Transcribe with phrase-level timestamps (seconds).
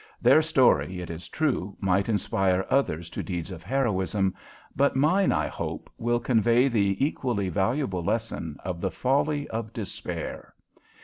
[0.19, 4.33] Their story, it is true, might inspire others to deeds of heroism,
[4.75, 10.55] but mine, I hope, will convey the equally valuable lesson of the folly of despair.